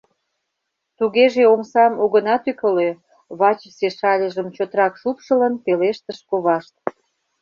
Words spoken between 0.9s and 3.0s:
—Тугеже омсам огына тӱкылӧ,—